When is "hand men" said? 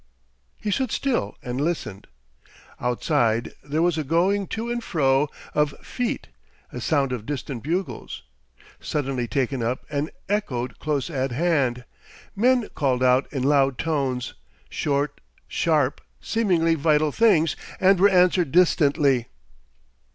11.29-12.67